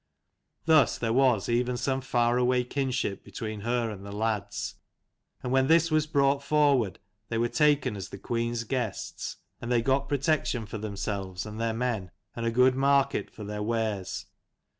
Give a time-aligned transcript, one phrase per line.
[0.65, 4.77] Thus there was even some far away kinship between her and the lads;
[5.43, 6.97] and when this was brought forward
[7.29, 11.75] they were taken as the queen's guests, and they got protection for themselves and their
[11.75, 14.25] men, and a good market for their wares.